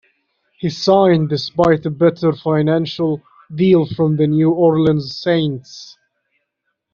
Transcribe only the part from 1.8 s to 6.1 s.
a better financial deal from the New Orleans Saints.